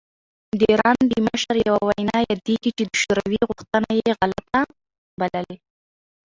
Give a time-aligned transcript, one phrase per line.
[0.57, 4.61] د ایران د مشر یوه وینا یادېږي چې د شوروي غوښتنه یې غلطه
[5.19, 5.55] بللې.